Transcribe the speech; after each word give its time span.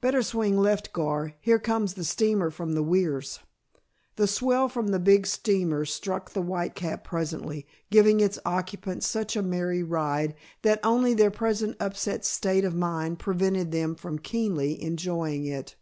Better 0.00 0.24
swing 0.24 0.56
left, 0.58 0.92
Gar. 0.92 1.34
Here 1.40 1.60
comes 1.60 1.94
the 1.94 2.02
steamer 2.02 2.50
from 2.50 2.72
the 2.72 2.82
Weirs." 2.82 3.38
The 4.16 4.26
swell 4.26 4.68
from 4.68 4.88
the 4.88 4.98
big 4.98 5.24
steamer 5.24 5.84
struck 5.84 6.32
the 6.32 6.42
Whitecap 6.42 7.04
presently, 7.04 7.64
giving 7.88 8.18
its 8.18 8.40
occupants 8.44 9.06
such 9.06 9.36
a 9.36 9.40
merry 9.40 9.84
ride, 9.84 10.34
that 10.62 10.80
only 10.82 11.14
their 11.14 11.30
present 11.30 11.76
upset 11.78 12.24
state 12.24 12.64
of 12.64 12.74
mind 12.74 13.20
prevented 13.20 13.70
them 13.70 13.94
from 13.94 14.18
keenly 14.18 14.82
enjoying 14.82 15.46
it. 15.46 15.76